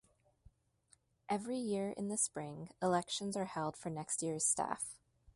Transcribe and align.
Every 1.29 1.57
year, 1.59 1.91
in 1.91 2.07
the 2.07 2.17
spring, 2.17 2.71
elections 2.81 3.37
are 3.37 3.45
held 3.45 3.77
for 3.77 3.91
next 3.91 4.23
year's 4.23 4.43
staff. 4.47 4.97